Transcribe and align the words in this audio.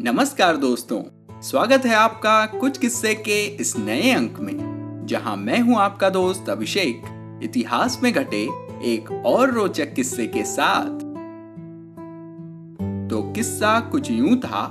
नमस्कार 0.00 0.56
दोस्तों, 0.56 1.00
स्वागत 1.42 1.86
है 1.86 1.94
आपका 1.94 2.46
कुछ 2.46 2.76
किस्से 2.78 3.14
के 3.14 3.38
इस 3.44 3.76
नए 3.78 4.10
अंक 4.12 4.38
में, 4.40 5.06
जहाँ 5.06 5.36
मैं 5.36 5.58
हूँ 5.60 5.76
आपका 5.76 6.10
दोस्त 6.10 6.48
अभिषेक। 6.48 7.40
इतिहास 7.42 7.98
में 8.02 8.12
घटे 8.12 8.42
एक 8.84 9.10
और 9.26 9.50
रोचक 9.50 9.92
किस्से 9.94 10.26
के 10.26 10.44
साथ। 10.44 11.00
तो 13.10 13.22
किस्सा 13.32 13.78
कुछ 13.80 14.10
यूँ 14.10 14.36
था 14.36 14.64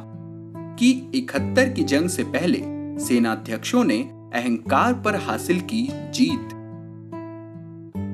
कि 0.79 0.91
इकहत्तर 1.15 1.69
की 1.69 1.83
जंग 1.83 2.09
से 2.09 2.23
पहले 2.23 2.61
सेनाध्यक्षों 3.05 3.83
ने 3.83 3.99
अहंकार 4.33 4.93
पर 4.93 5.15
हासिल 5.15 5.59
की 5.61 5.87
जीत। 6.13 6.55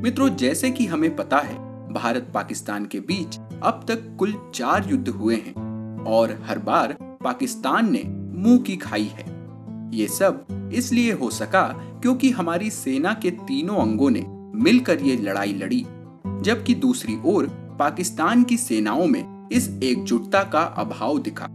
मित्रों, 0.04 0.30
जैसे 0.30 0.72
कि 0.72 0.86
हमें 0.86 1.16
पता 1.16 1.40
है 1.40 1.56
भारत 1.94 2.32
पाकिस्तान 2.34 2.86
के 2.86 3.00
बीच 3.00 3.40
अब 3.64 3.86
तक 3.88 4.16
कुल 4.20 4.36
चार 4.56 4.90
युद्ध 4.90 5.10
हुए 5.10 5.36
हैं 5.36 5.72
और 6.06 6.40
हर 6.46 6.60
बार 6.60 6.98
पाकिस्तान 7.24 7.92
ने 7.92 8.04
मुँह 8.40 8.58
की 8.58 8.76
खाई 8.76 9.04
है। 9.04 9.26
ये 9.94 10.08
सब 10.08 10.46
इसलिए 10.74 11.12
हो 11.12 11.30
सका 11.30 11.68
क्योंकि 12.02 12.30
हमारी 12.30 12.70
सेना 12.70 13.14
के 13.14 13.32
तीनों 13.32 13.76
अंगों 13.76 14.10
ने 14.10 14.26
मिलकर 14.64 15.02
ये 15.02 15.16
लड़ाई 15.18 15.54
लड़ी, 15.54 15.86
जबकि 16.42 16.74
दूसरी 16.74 17.18
ओर 17.26 17.48
पाकिस्तान 17.80 18.44
की 18.44 18.58
सेनाओं 18.58 19.06
में 19.08 19.50
इस 19.52 19.70
एकजुटता 19.84 20.44
का 20.44 20.62
अभाव 20.62 21.20
दिखा, 21.20 21.48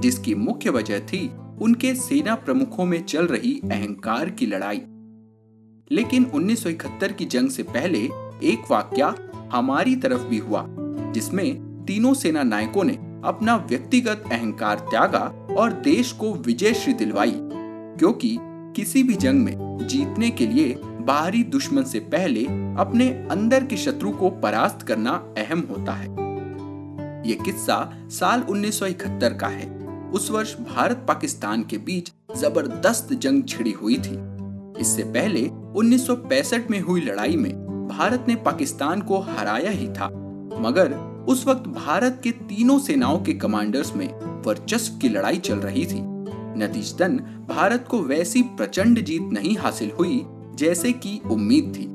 जिसकी 0.00 0.34
मुख्य 0.34 0.70
वजह 0.70 0.98
थी 0.98 1.30
उनके 1.62 1.94
सेना 1.94 2.34
प्रमुखों 2.34 2.84
में 2.84 3.02
चल 3.04 3.26
रही 3.26 3.60
अहंकार 3.64 4.30
की 4.30 4.46
लड़ाई। 4.46 4.82
लेकिन 5.90 6.24
1971 6.34 7.12
की 7.12 7.24
जंग 7.24 7.48
से 7.48 7.62
पहले 7.62 7.98
एक 8.42 8.70
वाक्य 8.70 9.14
हमारी 9.52 9.96
तरफ़ 9.96 10.22
भी 10.22 10.38
हुआ, 10.38 10.66
जिसमें 11.12 11.84
तीनों 11.84 12.14
सेना 12.14 12.42
नायकों 12.42 12.84
ने 12.84 12.98
अपना 13.24 13.56
व्यक्तिगत 13.56 14.24
अहंकार 14.32 14.78
त्यागा 14.78 15.46
और 15.58 15.72
देश 15.72 16.12
को 16.12 16.34
विजय 16.34 16.74
श्री 16.74 16.92
दिलवाई। 16.92 17.32
क्योंकि 17.98 18.38
किसी 18.40 19.02
भी 19.02 19.14
जंग 19.14 19.40
में 19.40 19.78
जीतने 19.86 20.30
के 20.30 20.46
लिए 20.46 20.80
बाहरी 20.84 21.42
दुश्मन 21.42 21.82
से 21.82 22.00
पहले 22.00 22.44
अपने 22.80 23.08
अंदर 23.30 23.64
के 23.64 23.76
शत्रु 23.76 24.10
को 24.10 24.30
परास्त 24.30 24.86
करना 24.86 25.10
अहम 25.10 25.60
होता 25.70 25.92
है। 25.92 26.08
ये 27.28 27.34
किस्सा 27.34 27.92
साल 28.08 28.40
1971 28.40 29.32
का 29.32 29.46
है। 29.46 29.86
उस 30.10 30.30
वर्ष 30.30 30.56
भारत 30.56 31.04
पाकिस्तान 31.08 31.62
के 31.62 31.78
बीच 31.78 32.12
ज़बरदस्त 32.36 33.14
जंग 33.14 33.42
छिड़ी 33.48 33.70
हुई 33.70 33.94
थी। 33.94 34.36
इससे 34.80 35.02
पहले 35.02 35.50
1965 35.74 36.70
में 36.70 36.80
हुई 36.80 37.00
लड़ाई 37.00 37.36
में 37.36 37.66
भारत 37.88 38.24
ने 38.28 38.36
पाकिस्तान 38.36 39.00
को 39.00 39.18
हराया 39.18 39.70
ही 39.70 39.88
था। 39.88 40.06
मगर 40.60 41.15
उस 41.28 41.46
वक्त 41.46 41.68
भारत 41.68 42.20
के 42.24 42.30
तीनों 42.30 42.78
सेनाओं 42.78 43.18
के 43.18 43.32
कमांडर्स 43.32 43.96
में 43.96 44.08
वर्चस्व 44.42 44.98
की 44.98 45.08
लड़ाई 45.08 45.38
चल 45.38 45.54
रही 45.54 45.86
थी। 45.86 46.00
नतीजतन 46.58 47.16
भारत 47.48 47.88
को 47.90 48.00
वैसी 48.02 48.42
प्रचंड 48.42 49.00
जीत 49.00 49.22
नहीं 49.22 49.56
हासिल 49.56 49.90
हुई 49.90 50.22
जैसे 50.54 50.92
की 50.92 51.20
उम्मीद 51.30 51.72
थी। 51.76 51.86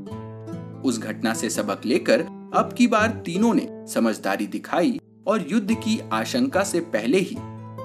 उस 0.90 1.00
घटना 1.00 1.34
से 1.34 1.50
सबक 1.50 1.86
लेकर 1.86 2.20
अब 2.56 2.74
की 2.78 2.88
बार 2.88 3.10
तीनों 3.26 3.54
ने 3.54 3.68
समझदारी 3.88 4.48
दिखाई 4.48 5.00
और 5.28 5.46
युद्ध 5.52 5.74
की 5.74 6.00
आशंका 6.14 6.64
से 6.64 6.80
पहले 6.80 7.20
ही 7.20 7.36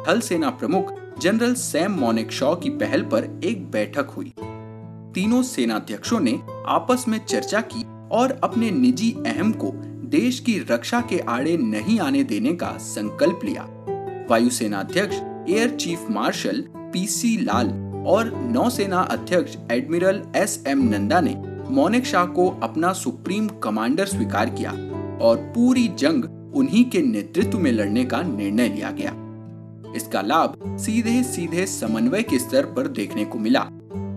थल 0.09 0.21
सेना 0.21 0.51
प्रमुख 0.51 0.95
जनरल 1.21 1.55
सैम 1.55 1.93
मोनिक 1.93 2.33
शॉ 2.33 2.55
की 2.55 2.71
पहल 2.71 3.03
पर 3.03 3.41
एक 3.45 3.71
बैठक 3.71 4.11
हुई। 4.11 4.33
तीनों 5.15 5.43
सेनाध्यक्षों 5.43 6.21
ने 6.21 6.41
आपस 6.67 7.05
में 7.09 7.19
चर्चा 7.27 7.61
की 7.61 7.85
और 8.13 8.41
अपने 8.45 8.71
निजी 8.71 9.13
अहम 9.27 9.53
को 9.53 9.73
देश 10.07 10.39
की 10.41 10.59
रक्षा 10.71 11.01
के 11.01 11.19
आड़े 11.19 11.57
नहीं 11.57 11.99
आने 12.01 12.23
देने 12.25 12.53
का 12.53 12.71
संकल्प 12.79 13.41
लिया। 13.45 13.63
वायुसेना 14.31 14.81
अध्यक्ष, 14.81 15.17
air 15.51 15.71
chief 15.71 16.07
marshal 16.11 16.65
PC 16.93 17.37
Lal 17.37 17.69
और 18.07 18.31
नौसेना 18.53 19.01
अध्यक्ष 19.01 19.57
एडमिरल 19.73 20.23
एस 20.37 20.63
एम 20.67 20.83
नंदा 20.89 21.21
ने 21.21 21.35
मोनिक 21.71 22.07
शाह 22.07 22.27
को 22.27 22.49
अपना 22.63 22.93
सुप्रीम 22.93 23.49
कमांडर 23.63 24.07
स्वीकार 24.07 24.51
किया 24.51 24.71
और 25.23 25.37
पूरी 25.55 25.89
जंग 25.89 26.25
उन्हीं 26.57 26.85
के 26.85 27.03
नेतृत्व 27.03 27.59
में 27.59 27.73
लड़ने 27.73 28.05
का 28.05 28.23
निर्णय 28.23 28.69
लिया 28.69 28.91
गया। 28.91 29.13
इसका 29.97 30.23
लाभ 30.23 30.77
सीधे 30.79 31.23
सीधे 31.23 31.67
समन्वय 31.67 32.23
के 32.23 32.39
स्तर 32.39 32.67
पर 32.67 32.89
देखने 32.89 33.25
को 33.25 33.39
मिला। 33.39 33.69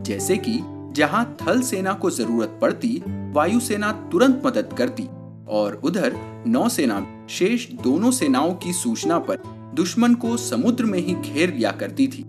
जैसे 0.06 0.38
कि 0.38 0.60
जहाँ 0.96 1.38
थल 1.42 1.62
सेना 1.62 1.94
को 1.94 2.10
ज़रूरत 2.10 2.60
पड़ती, 2.62 3.02
वायुसेना 3.34 3.92
तुरंत 4.12 4.42
मदद 4.46 4.74
करती 4.78 5.04
और 5.50 5.82
उधर 5.84 6.16
नौसेना 6.48 7.28
शेष 7.30 7.72
दोनों 7.72 8.12
सेनाओं 8.12 8.54
की 8.54 8.74
सूचना 8.74 9.20
पर 9.20 9.38
दुश्मन 9.76 10.16
को 10.16 10.38
समुद्र 10.38 10.86
में 10.86 11.00
ही 11.00 11.14
घेर 11.14 11.54
लिया 11.54 11.72
करती 11.72 12.08
थी। 12.08 12.24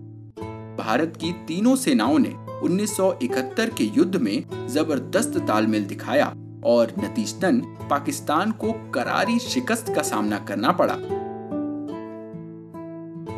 भारत 0.77 1.17
की 1.21 1.31
तीनों 1.47 1.75
सेनाओं 1.75 2.19
ने 2.19 2.33
1971 2.63 3.69
के 3.69 3.83
युद्ध 3.83 4.15
में 4.15 4.67
ज़बरदस्त 4.67 5.37
तालमेल 5.37 5.85
दिखाया 5.85 6.33
और 6.65 6.93
नतीजतन 6.99 7.61
पाकिस्तान 7.89 8.51
को 8.51 8.71
करारी 8.91 9.39
शिकस्त 9.39 9.93
का 9.95 10.01
सामना 10.01 10.37
करना 10.39 10.71
पड़ा। 10.71 10.97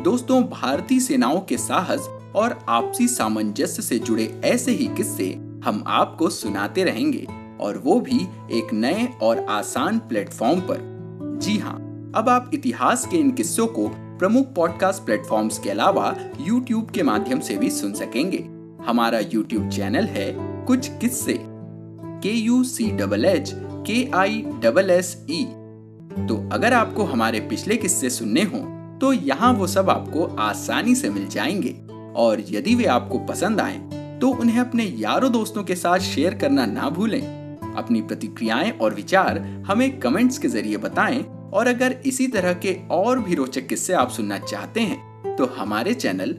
दोस्तों, 0.02 0.42
भारतीय 0.42 1.00
सेनाओं 1.00 1.40
के 1.40 1.58
साहस 1.58 2.08
और 2.36 2.58
आपसी 2.68 3.08
सामंजस्य 3.08 3.82
से 3.82 3.98
जुड़े 3.98 4.40
ऐसे 4.44 4.72
ही 4.72 4.86
किस्से 4.86 5.30
हम 5.64 5.84
आपको 5.86 6.28
सुनाते 6.30 6.84
रहेंगे। 6.84 7.26
और 7.60 7.78
वो 7.78 8.00
भी 8.00 8.20
एक 8.58 8.72
नए 8.72 9.08
और 9.22 9.38
आसान 9.38 9.98
प्लेटफॉर्म 9.98 10.60
पर। 10.60 11.38
जी 11.42 11.58
हाँ 11.58 11.76
अब 12.16 12.28
आप 12.28 12.50
इतिहास 12.54 13.06
के 13.06 13.16
इन 13.16 13.30
किस्सों 13.30 13.66
को 13.66 13.88
प्रमुख 14.18 14.54
पॉडकास्ट 14.54 15.02
प्लेटफॉर्म्स 15.02 15.58
के 15.58 15.70
अलावा 15.70 16.14
यूट्यूब 16.40 16.90
के 16.90 17.02
माध्यम 17.02 17.40
से 17.40 17.56
भी 17.56 17.70
सुन 17.70 17.92
सकेंगे। 17.92 18.38
हमारा 18.86 19.18
यूट्यूब 19.18 19.68
चैनल 19.68 20.04
है 20.04 20.34
कुछ 20.66 20.88
किस्से। 20.88 21.38
के 22.22 22.30
यू 22.30 22.64
सी 22.64 22.90
डबल 22.90 23.24
एच 23.24 23.52
के 23.56 24.10
आई 24.14 24.44
डबल 24.62 24.90
एस 24.90 25.26
ई 25.30 25.44
तो 26.28 26.48
अगर 26.52 26.72
आपको 26.72 27.04
हमारे 27.04 27.40
पिछले 27.40 27.76
किस्से 27.76 28.10
सुनने 28.10 28.42
हो 28.42 28.58
तो 29.00 29.12
यहाँ 29.12 29.52
वो 29.52 29.66
सब 29.66 29.90
आपको 29.90 30.24
आसानी 30.24 30.94
से 30.94 31.10
मिल 31.10 31.26
जाएँगे। 31.28 31.76
और 32.16 32.42
यदि 32.50 32.74
वे 32.74 32.84
आपको 32.84 33.18
पसंद 33.18 33.60
आए 33.60 33.78
तो 34.20 34.28
उन्हें 34.28 34.60
अपने 34.60 34.84
यारों 34.84 35.32
दोस्तों 35.32 35.64
के 35.64 35.74
साथ 35.74 35.98
शेयर 35.98 36.34
करना 36.34 36.66
ना 36.66 36.88
भूलें। 36.90 37.43
अपनी 37.76 38.00
प्रतिक्रियाएँ 38.02 38.70
और 38.72 38.94
विचार 38.94 39.38
हमें 39.66 39.98
कमेंट्स 40.00 40.38
के 40.38 40.48
ज़रिए 40.48 40.76
बताएँ। 40.78 41.24
और 41.52 41.66
अगर 41.66 41.96
इसी 42.06 42.26
तरह 42.28 42.52
के 42.56 42.76
और 42.90 43.18
भी 43.18 43.34
रोचक 43.34 43.66
किस्से 43.66 43.92
आप 43.94 44.10
सुनना 44.10 44.38
चाहते 44.40 44.80
हैं 44.80 45.36
तो 45.36 45.46
हमारे 45.56 45.94
चैनल 45.94 46.34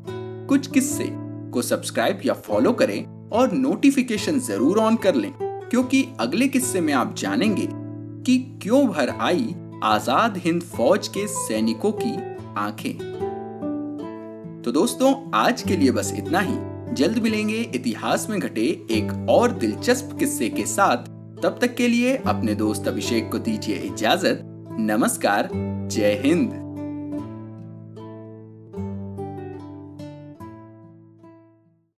कुछ 0.49 0.67
किस्से 0.67 1.07
को 1.53 1.61
सब्सक्राइब 1.61 2.19
या 2.25 2.33
फॉलो 2.45 2.71
करें 2.73 3.29
और 3.31 3.51
नोटिफिकेशन 3.53 4.39
ज़रूर 4.39 4.79
ऑन 4.79 4.95
कर 4.95 5.15
लें, 5.15 5.31
क्योंकि 5.39 6.05
अगले 6.19 6.47
किस्से 6.47 6.81
में 6.81 6.93
आप 6.93 7.15
जानेंगे 7.17 7.67
कि 7.71 8.37
क्यों 8.61 8.85
भर 8.87 9.09
आई 9.11 9.55
आज़ाद 9.83 10.37
हिंद 10.37 10.61
फौज 10.65 11.07
के 11.07 11.25
सैनिकों 11.29 11.91
की 11.95 12.15
आँखें। 12.57 12.97
तो 14.63 14.71
दोस्तों, 14.71 15.13
आज 15.35 15.61
के 15.61 15.77
लिए 15.77 15.91
बस 15.91 16.13
इतना 16.17 16.39
ही। 16.39 16.57
जल्द 16.95 17.17
मिलेंगे 17.17 17.59
इतिहास 17.75 18.27
में 18.29 18.39
घटे 18.39 18.65
एक 18.91 19.11
और 19.29 19.51
दिलचस्प 19.53 20.15
किस्से 20.19 20.49
के 20.49 20.65
साथ। 20.67 21.09
तब 21.43 21.57
तक 21.61 21.75
के 21.75 21.87
लिए 21.87 22.15
अपने 22.17 22.55
दोस्त 22.55 22.87
अभिषेक 22.87 23.31
को 23.31 23.39
दीजिए 23.39 23.75
इजाज़त। 23.75 24.39
नमस्कार 24.79 25.49
जय 25.91 26.21
हिंद। 26.25 26.64